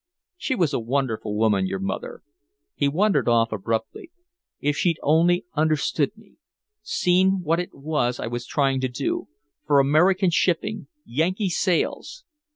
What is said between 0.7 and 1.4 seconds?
a wonderful